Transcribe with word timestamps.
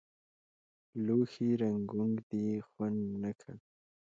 لوښي 1.05 1.49
رنګونک 1.61 2.15
دي 2.29 2.45
خوند 2.67 2.99
نۀ 3.21 3.31
که 3.39 3.51